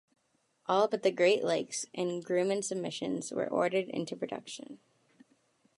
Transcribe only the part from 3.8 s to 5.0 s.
into production.